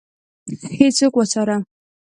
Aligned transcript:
هیڅوک 0.77 1.13
وڅاره. 1.17 1.57